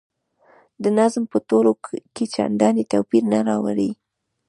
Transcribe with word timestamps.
د 0.83 0.85
نظم 0.97 1.23
په 1.31 1.37
تول 1.49 1.67
کې 2.15 2.25
چنداني 2.33 2.83
توپیر 2.91 3.23
نه 3.33 3.39
راولي. 3.47 3.91